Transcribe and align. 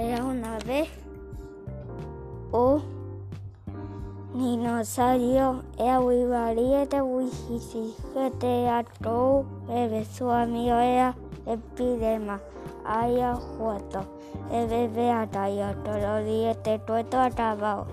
Era 0.00 0.24
una 0.24 0.56
vez 0.60 0.88
un 2.52 2.82
dinosaurio 4.32 5.62
era 5.78 6.00
muy 6.00 6.24
valiente, 6.24 7.02
muy 7.02 7.26
exigente 7.26 8.66
a 8.66 8.82
todo. 9.02 9.44
El 9.68 10.06
su 10.06 10.30
amigo 10.30 10.74
era 10.76 11.14
epidema. 11.44 12.40
Había 12.86 13.36
foto. 13.36 14.06
El 14.50 14.68
bebé 14.68 15.10
atalló 15.10 15.76
todos 15.84 16.00
los 16.00 16.24
días, 16.24 16.56
todo 16.62 16.96
atrapado. 16.96 17.86